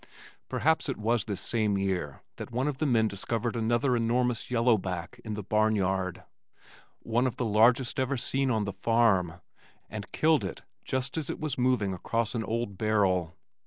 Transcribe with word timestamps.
Perhaps 0.49 0.89
it 0.89 0.97
was 0.97 1.25
this 1.25 1.39
same 1.41 1.77
year 1.77 2.23
that 2.37 2.49
one 2.49 2.67
of 2.67 2.79
the 2.79 2.87
men 2.87 3.07
discovered 3.07 3.55
another 3.55 3.95
enormous 3.95 4.49
yellow 4.49 4.75
back 4.75 5.21
in 5.23 5.35
the 5.35 5.43
barnyard, 5.43 6.23
one 7.03 7.27
of 7.27 7.35
the 7.35 7.45
largest 7.45 7.99
ever 7.99 8.17
seen 8.17 8.49
on 8.49 8.65
the 8.65 8.73
farm 8.73 9.41
and 9.91 10.11
killed 10.11 10.43
it 10.43 10.63
just 10.83 11.19
as 11.19 11.29
it 11.29 11.39
was 11.39 11.55
moving 11.55 11.93
across 11.93 12.33
an 12.33 12.43
old 12.43 12.79
barrel. 12.79 13.35